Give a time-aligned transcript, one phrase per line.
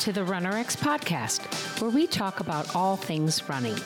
[0.00, 1.42] to the RunnerX podcast,
[1.78, 3.76] where we talk about all things running.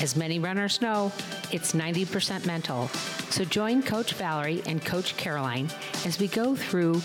[0.00, 1.10] As many runners know,
[1.50, 2.86] it's 90% mental.
[3.28, 5.68] So join Coach Valerie and Coach Caroline
[6.06, 7.02] as we go through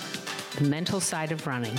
[0.58, 1.76] the mental side of running.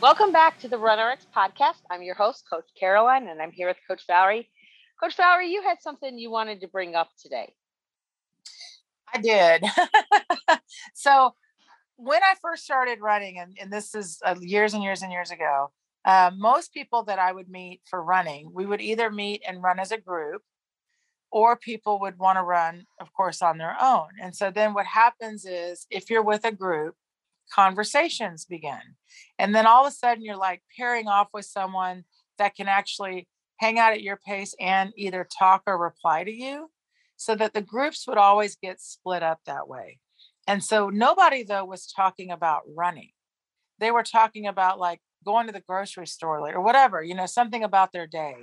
[0.00, 1.82] Welcome back to the RunnerX podcast.
[1.90, 4.48] I'm your host, Coach Caroline, and I'm here with Coach Valerie.
[4.98, 7.52] Coach Valerie, you had something you wanted to bring up today.
[9.12, 9.64] I did.
[10.94, 11.34] so
[11.96, 15.30] when I first started running, and, and this is uh, years and years and years
[15.30, 15.70] ago,
[16.04, 19.78] uh, most people that I would meet for running, we would either meet and run
[19.78, 20.42] as a group,
[21.30, 24.08] or people would want to run, of course, on their own.
[24.22, 26.94] And so then what happens is if you're with a group,
[27.52, 28.80] conversations begin.
[29.38, 32.04] And then all of a sudden you're like pairing off with someone
[32.38, 36.70] that can actually hang out at your pace and either talk or reply to you
[37.16, 39.98] so that the groups would always get split up that way.
[40.46, 43.10] And so nobody though was talking about running.
[43.78, 47.64] They were talking about like going to the grocery store or whatever, you know, something
[47.64, 48.36] about their day.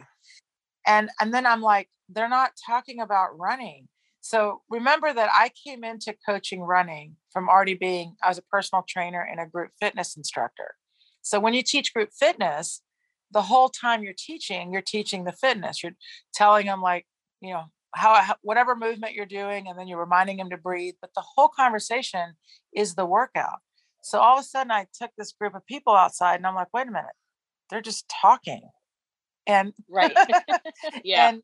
[0.85, 3.87] And and then I'm like they're not talking about running.
[4.21, 9.21] So remember that I came into coaching running from already being as a personal trainer
[9.21, 10.75] and a group fitness instructor.
[11.21, 12.81] So when you teach group fitness,
[13.31, 15.81] the whole time you're teaching, you're teaching the fitness.
[15.81, 15.93] You're
[16.33, 17.05] telling them like,
[17.41, 20.95] you know, how, whatever movement you're doing, and then you're reminding them to breathe.
[21.01, 22.33] But the whole conversation
[22.73, 23.59] is the workout.
[24.01, 26.73] So all of a sudden, I took this group of people outside, and I'm like,
[26.73, 27.11] wait a minute,
[27.69, 28.61] they're just talking,
[29.45, 30.15] and right,
[31.03, 31.29] yeah.
[31.29, 31.43] And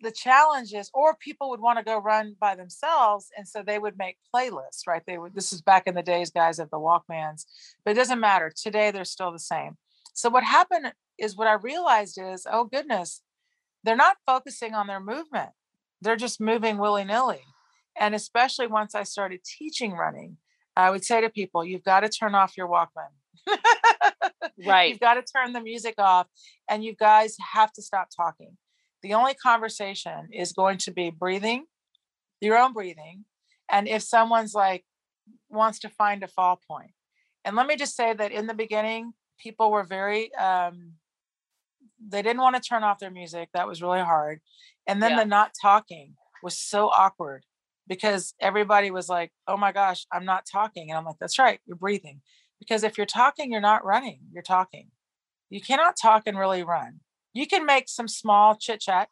[0.00, 3.78] the challenge is, or people would want to go run by themselves, and so they
[3.78, 5.02] would make playlists, right?
[5.06, 5.34] They would.
[5.34, 7.44] This is back in the days, guys, of the Walkmans,
[7.84, 8.52] but it doesn't matter.
[8.54, 9.76] Today, they're still the same.
[10.14, 13.22] So what happened is, what I realized is, oh goodness,
[13.84, 15.50] they're not focusing on their movement
[16.00, 17.42] they're just moving willy nilly.
[17.98, 20.38] And especially once I started teaching running,
[20.76, 23.10] I would say to people, you've got to turn off your Walkman.
[24.66, 24.90] right.
[24.90, 26.26] You've got to turn the music off
[26.68, 28.56] and you guys have to stop talking.
[29.02, 31.64] The only conversation is going to be breathing,
[32.40, 33.24] your own breathing.
[33.70, 34.84] And if someone's like
[35.48, 36.92] wants to find a fall point.
[37.44, 40.92] And let me just say that in the beginning, people were very um,
[42.06, 43.50] they didn't want to turn off their music.
[43.52, 44.40] That was really hard.
[44.86, 45.20] And then yeah.
[45.20, 47.44] the not talking was so awkward
[47.86, 50.90] because everybody was like, oh my gosh, I'm not talking.
[50.90, 52.20] And I'm like, that's right, you're breathing.
[52.58, 54.88] Because if you're talking, you're not running, you're talking.
[55.48, 57.00] You cannot talk and really run.
[57.32, 59.08] You can make some small chit chat.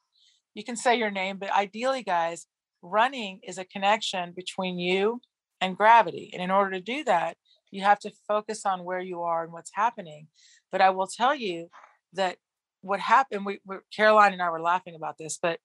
[0.54, 2.46] You can say your name, but ideally, guys,
[2.82, 5.20] running is a connection between you
[5.60, 6.30] and gravity.
[6.32, 7.36] And in order to do that,
[7.70, 10.28] you have to focus on where you are and what's happening.
[10.70, 11.68] But I will tell you
[12.14, 12.36] that
[12.88, 15.60] what happened, we, we Caroline and I were laughing about this, but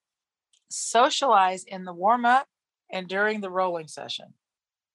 [0.70, 2.48] socialize in the warm up
[2.92, 4.34] and during the rolling session.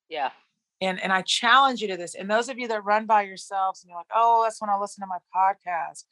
[0.09, 0.31] Yeah.
[0.81, 2.15] And and I challenge you to this.
[2.15, 4.79] And those of you that run by yourselves and you're like, oh, that's when I
[4.79, 6.05] listen to my podcast.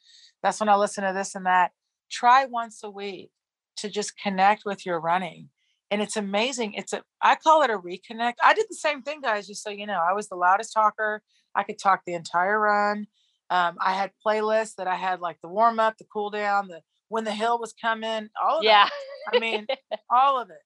[0.43, 1.71] That's when I listen to this and that.
[2.09, 3.31] Try once a week
[3.77, 5.49] to just connect with your running.
[5.89, 6.73] And it's amazing.
[6.73, 8.35] It's a I call it a reconnect.
[8.43, 10.01] I did the same thing, guys, just so you know.
[10.05, 11.21] I was the loudest talker.
[11.55, 13.07] I could talk the entire run.
[13.49, 16.81] Um, I had playlists that I had like the warm up, the cool down, the
[17.09, 18.89] when the hill was coming, all of yeah.
[19.31, 19.37] That.
[19.37, 19.67] I mean,
[20.09, 20.61] all of it.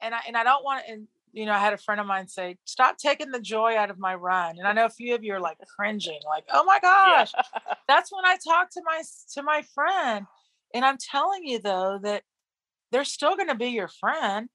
[0.00, 0.92] And I and I don't want to.
[0.92, 3.90] And you know, I had a friend of mine say, "Stop taking the joy out
[3.90, 6.64] of my run." And I know a few of you are like cringing, like, "Oh
[6.64, 7.74] my gosh, yeah.
[7.88, 9.02] that's when I talk to my
[9.34, 10.26] to my friend."
[10.74, 12.22] And I'm telling you though that
[12.92, 14.48] they're still going to be your friend.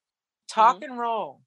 [0.50, 0.91] Talk mm-hmm.
[0.91, 1.41] and roll,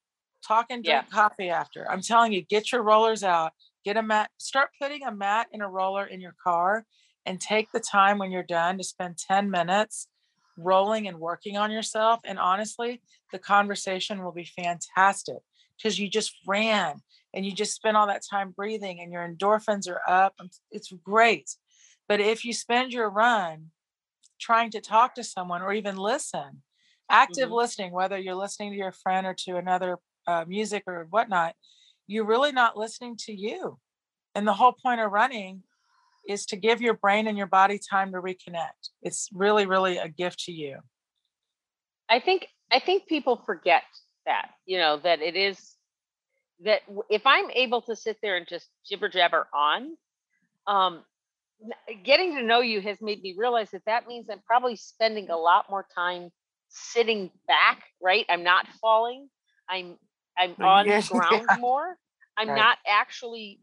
[0.46, 1.14] talk and drink yeah.
[1.14, 1.88] coffee after.
[1.90, 3.52] I'm telling you, get your rollers out
[3.88, 6.84] get a mat, start putting a mat and a roller in your car
[7.24, 10.08] and take the time when you're done to spend 10 minutes
[10.58, 12.20] rolling and working on yourself.
[12.22, 13.00] And honestly,
[13.32, 15.38] the conversation will be fantastic
[15.76, 16.96] because you just ran
[17.32, 20.34] and you just spent all that time breathing and your endorphins are up.
[20.70, 21.48] It's great.
[22.08, 23.70] But if you spend your run
[24.38, 26.62] trying to talk to someone or even listen,
[27.08, 27.54] active mm-hmm.
[27.54, 29.96] listening, whether you're listening to your friend or to another
[30.26, 31.54] uh, music or whatnot,
[32.08, 33.78] you're really not listening to you.
[34.34, 35.62] And the whole point of running
[36.28, 38.90] is to give your brain and your body time to reconnect.
[39.02, 40.78] It's really, really a gift to you.
[42.08, 43.82] I think I think people forget
[44.26, 45.76] that, you know, that it is
[46.64, 49.96] that if I'm able to sit there and just jibber jabber on,
[50.66, 51.04] um,
[52.04, 55.36] getting to know you has made me realize that that means I'm probably spending a
[55.36, 56.30] lot more time
[56.68, 58.26] sitting back, right?
[58.28, 59.28] I'm not falling.
[59.68, 59.96] I'm
[60.38, 61.96] I'm on the ground more.
[62.36, 62.56] I'm right.
[62.56, 63.60] not actually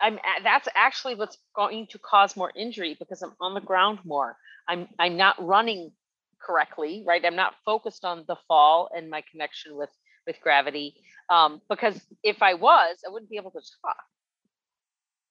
[0.00, 4.36] I'm that's actually what's going to cause more injury because I'm on the ground more.
[4.68, 5.92] I'm I'm not running
[6.40, 7.24] correctly, right?
[7.24, 9.90] I'm not focused on the fall and my connection with
[10.26, 10.94] with gravity.
[11.28, 13.96] Um, because if I was, I wouldn't be able to talk.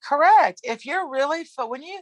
[0.04, 0.62] Correct.
[0.64, 2.00] If you're really when you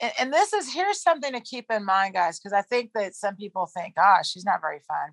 [0.00, 3.14] and, and this is here's something to keep in mind, guys, because I think that
[3.14, 5.10] some people think, gosh, she's not very fun.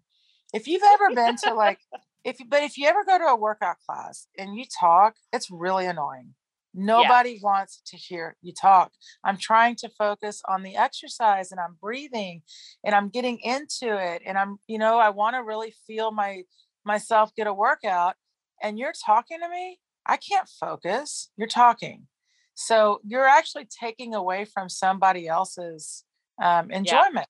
[0.54, 1.80] If you've ever been to like
[2.24, 5.86] if but if you ever go to a workout class and you talk, it's really
[5.86, 6.34] annoying.
[6.74, 7.40] Nobody yeah.
[7.44, 8.92] wants to hear you talk.
[9.24, 12.42] I'm trying to focus on the exercise and I'm breathing
[12.84, 16.44] and I'm getting into it and I'm, you know, I want to really feel my
[16.84, 18.16] myself get a workout
[18.62, 19.80] and you're talking to me.
[20.06, 21.30] I can't focus.
[21.38, 22.08] You're talking.
[22.56, 26.04] So you're actually taking away from somebody else's
[26.42, 27.16] um, enjoyment.
[27.16, 27.24] Yeah.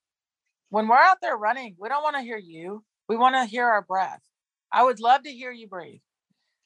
[0.70, 2.84] When we're out there running, we don't want to hear you.
[3.08, 4.22] We want to hear our breath.
[4.74, 6.02] I would love to hear you breathe.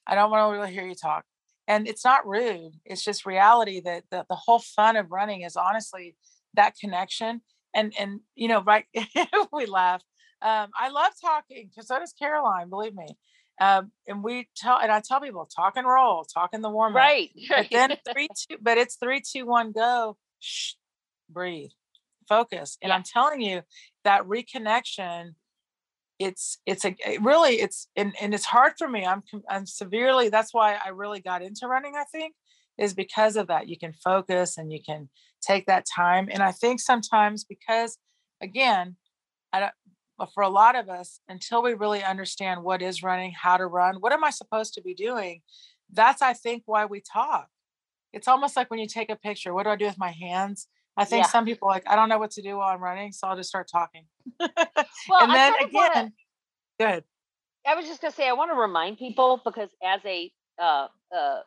[0.07, 1.25] I don't want to really hear you talk.
[1.67, 2.75] And it's not rude.
[2.85, 6.15] It's just reality that the, the whole fun of running is honestly
[6.53, 7.41] that connection.
[7.75, 8.85] And and you know, right
[9.53, 10.01] we laugh.
[10.41, 13.07] Um, I love talking because so does Caroline, believe me.
[13.59, 16.93] Um, and we tell and I tell people talk and roll, talk in the warm
[16.93, 17.01] up.
[17.01, 17.31] Right.
[17.49, 20.15] But then three, two, but it's three, two, one, go.
[20.39, 20.73] Shh,
[21.29, 21.71] breathe,
[22.29, 22.77] focus.
[22.81, 22.95] And yeah.
[22.95, 23.61] I'm telling you
[24.05, 25.33] that reconnection
[26.19, 30.29] it's it's a it really it's and, and it's hard for me i'm i'm severely
[30.29, 32.33] that's why i really got into running i think
[32.77, 35.09] is because of that you can focus and you can
[35.41, 37.97] take that time and i think sometimes because
[38.41, 38.95] again
[39.53, 39.71] i don't
[40.17, 43.67] but for a lot of us until we really understand what is running how to
[43.67, 45.41] run what am i supposed to be doing
[45.93, 47.47] that's i think why we talk.
[48.13, 50.67] It's almost like when you take a picture what do i do with my hands
[50.97, 51.29] I think yeah.
[51.29, 53.49] some people like, I don't know what to do while I'm running, so I'll just
[53.49, 54.05] start talking.
[54.39, 54.49] well,
[55.21, 56.11] and then again, wanna,
[56.79, 57.03] good.
[57.65, 61.39] I was just gonna say I want to remind people because as a uh, uh,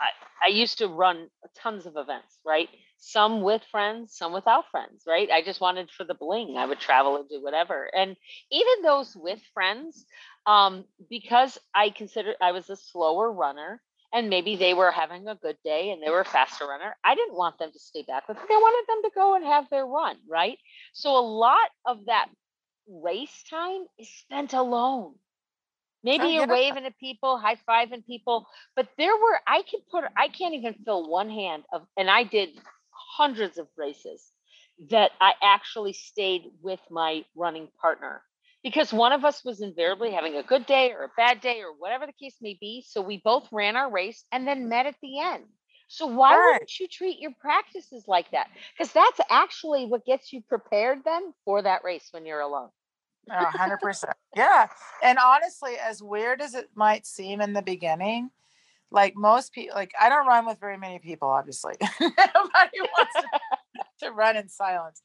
[0.00, 2.68] I, I used to run tons of events, right?
[2.98, 5.28] Some with friends, some without friends, right?
[5.30, 6.56] I just wanted for the bling.
[6.56, 7.90] I would travel and do whatever.
[7.94, 8.16] And
[8.50, 10.06] even those with friends,
[10.46, 13.82] um, because I consider I was a slower runner,
[14.12, 16.32] and maybe they were having a good day and they were a mm-hmm.
[16.32, 16.96] faster runner.
[17.04, 18.42] I didn't want them to stay back with me.
[18.50, 20.58] I wanted them to go and have their run, right?
[20.92, 22.28] So a lot of that
[22.88, 25.14] race time is spent alone.
[25.14, 25.18] Oh,
[26.02, 30.28] maybe you're waving at people, high fiving people, but there were I can put I
[30.28, 32.50] can't even fill one hand of and I did
[32.90, 34.32] hundreds of races
[34.90, 38.22] that I actually stayed with my running partner
[38.62, 41.72] because one of us was invariably having a good day or a bad day or
[41.78, 42.84] whatever the case may be.
[42.86, 45.44] So we both ran our race and then met at the end.
[45.88, 48.48] So why wouldn't you treat your practices like that?
[48.76, 52.68] Because that's actually what gets you prepared then for that race when you're alone.
[53.30, 54.14] Hundred percent.
[54.36, 54.68] Yeah.
[55.02, 58.30] And honestly, as weird as it might seem in the beginning,
[58.90, 61.74] like most people, like I don't run with very many people, obviously.
[62.00, 63.28] Nobody wants to,
[64.06, 65.02] to run in silence.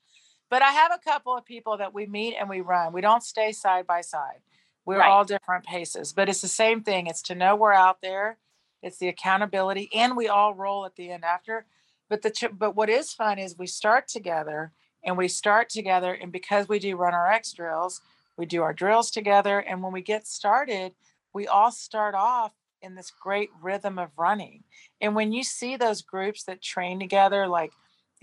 [0.50, 2.94] But I have a couple of people that we meet and we run.
[2.94, 4.40] We don't stay side by side.
[4.86, 5.10] We're right.
[5.10, 7.08] all different paces, but it's the same thing.
[7.08, 8.38] It's to know we're out there.
[8.82, 11.66] It's the accountability, and we all roll at the end after.
[12.10, 14.74] But the but what is fun is we start together
[15.06, 18.02] and we start together, and because we do RunnerX drills,
[18.38, 19.60] we do our drills together.
[19.60, 20.94] And when we get started,
[21.34, 24.64] we all start off in this great rhythm of running.
[25.00, 27.72] And when you see those groups that train together, like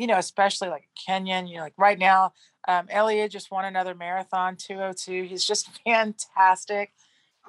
[0.00, 2.32] you know, especially like Kenyan, you know, like right now,
[2.66, 5.24] um, Eliud just won another marathon, 202.
[5.24, 6.94] He's just fantastic.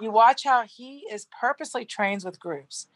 [0.01, 2.88] You watch how he is purposely trains with groups.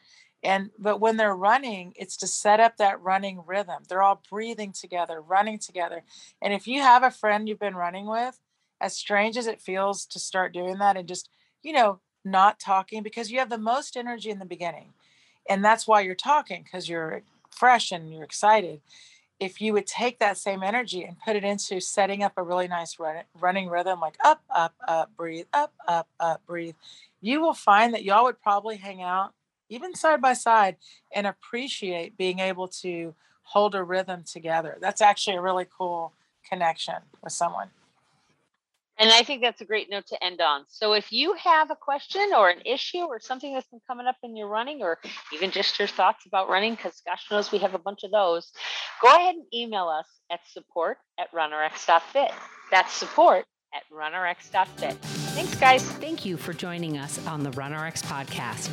[0.43, 3.83] And but when they're running, it's to set up that running rhythm.
[3.87, 6.03] They're all breathing together, running together.
[6.41, 8.37] And if you have a friend you've been running with,
[8.81, 11.29] as strange as it feels to start doing that and just,
[11.63, 14.91] you know, not talking because you have the most energy in the beginning.
[15.47, 18.81] And that's why you're talking because you're fresh and you're excited
[19.39, 22.67] if you would take that same energy and put it into setting up a really
[22.67, 26.75] nice run, running rhythm, like up, up, up, breathe, up, up, up, breathe,
[27.21, 29.33] you will find that y'all would probably hang out
[29.69, 30.77] even side by side
[31.13, 33.13] and appreciate being able to
[33.43, 34.77] hold a rhythm together.
[34.79, 36.13] That's actually a really cool
[36.47, 37.69] connection with someone.
[38.97, 40.63] And I think that's a great note to end on.
[40.67, 44.15] So if you have a question or an issue or something that's been coming up
[44.23, 44.99] in your running, or
[45.33, 48.51] even just your thoughts about running, because gosh knows we have a bunch of those,
[49.01, 52.31] go ahead and email us at support at runnerx.fit.
[52.71, 54.95] That's support at runnerx.fit.
[54.95, 55.83] Thanks, guys.
[55.83, 58.69] Thank you for joining us on the RunnerX podcast.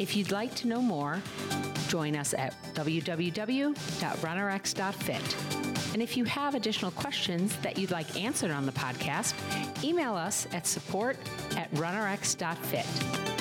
[0.00, 1.20] If you'd like to know more,
[1.88, 5.67] join us at www.runnerx.fit.
[5.92, 9.34] And if you have additional questions that you'd like answered on the podcast,
[9.82, 11.16] email us at support
[11.56, 13.37] at runnerx.fit.